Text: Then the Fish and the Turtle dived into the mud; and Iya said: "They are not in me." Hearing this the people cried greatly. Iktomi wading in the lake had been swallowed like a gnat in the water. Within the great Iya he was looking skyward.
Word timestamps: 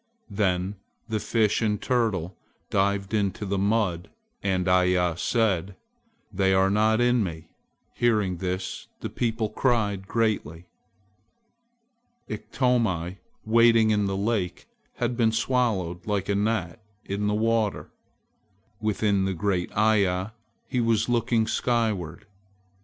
Then 0.31 0.77
the 1.07 1.19
Fish 1.19 1.61
and 1.61 1.79
the 1.79 1.85
Turtle 1.85 2.35
dived 2.71 3.13
into 3.13 3.45
the 3.45 3.59
mud; 3.59 4.09
and 4.41 4.65
Iya 4.67 5.15
said: 5.15 5.75
"They 6.33 6.55
are 6.55 6.71
not 6.71 6.99
in 6.99 7.23
me." 7.23 7.49
Hearing 7.93 8.37
this 8.37 8.87
the 9.01 9.11
people 9.11 9.49
cried 9.49 10.07
greatly. 10.07 10.65
Iktomi 12.27 13.17
wading 13.45 13.91
in 13.91 14.07
the 14.07 14.17
lake 14.17 14.67
had 14.95 15.15
been 15.15 15.31
swallowed 15.31 16.07
like 16.07 16.29
a 16.29 16.33
gnat 16.35 16.81
in 17.05 17.27
the 17.27 17.35
water. 17.35 17.91
Within 18.79 19.25
the 19.25 19.35
great 19.35 19.69
Iya 19.77 20.33
he 20.67 20.81
was 20.81 21.09
looking 21.09 21.45
skyward. 21.45 22.25